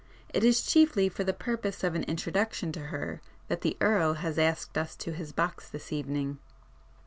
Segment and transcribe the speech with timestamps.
[0.33, 4.39] It is chiefly for the purpose of an introduction to her that the Earl has
[4.39, 6.39] asked us to his box this evening."